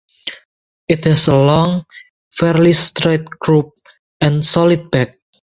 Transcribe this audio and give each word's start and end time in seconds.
It 0.87 1.05
has 1.05 1.27
a 1.27 1.35
long, 1.37 1.85
fairly 2.31 2.73
straight 2.73 3.29
croup 3.29 3.69
and 4.19 4.43
solid 4.43 4.89
back. 4.89 5.11